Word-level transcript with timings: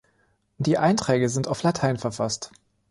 Die 0.57 0.79
Einträge 0.79 1.29
sind 1.29 1.47
auf 1.47 1.61
Latein 1.61 1.97
verfasst. 1.97 2.49